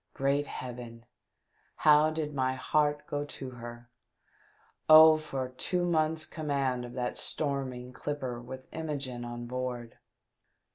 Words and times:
Great 0.15 0.47
heaven! 0.47 1.05
how 1.75 2.09
did 2.09 2.33
my 2.33 2.55
heart 2.55 3.05
go 3.05 3.23
to 3.23 3.51
her! 3.51 3.91
Oh, 4.89 5.15
for 5.17 5.49
two 5.49 5.85
months' 5.85 6.25
com 6.25 6.47
mand 6.47 6.85
of 6.85 6.93
that 6.93 7.19
storming 7.19 7.93
clipper 7.93 8.41
with 8.41 8.65
Imogene 8.73 9.23
on 9.23 9.45
board 9.45 9.99